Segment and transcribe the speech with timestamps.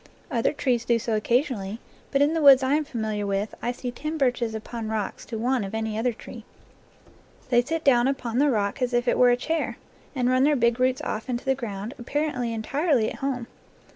[0.31, 1.77] Other trees do so occasionally,
[2.09, 5.37] but in the woods I am familiar with I see ten birches upon rocks to
[5.37, 6.43] one of any other tree.
[7.51, 9.77] They sit down upon the rock as if it were a chair,
[10.15, 13.45] and run their big roots off into the ground, apparently entirely at home.